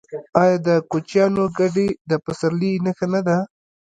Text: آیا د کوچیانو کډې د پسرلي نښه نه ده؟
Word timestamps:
آیا 0.41 0.57
د 0.67 0.69
کوچیانو 0.91 1.43
کډې 1.57 1.87
د 2.09 2.11
پسرلي 2.25 2.71
نښه 2.85 3.07
نه 3.13 3.21
ده؟ 3.27 3.37